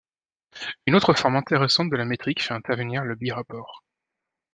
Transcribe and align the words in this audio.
Une 0.87 0.95
autre 0.95 1.13
forme 1.13 1.35
intéressante 1.35 1.91
de 1.91 1.95
la 1.95 2.05
métrique 2.05 2.41
fait 2.41 2.55
intervenir 2.55 3.03
le 3.03 3.13
birapport. 3.13 3.83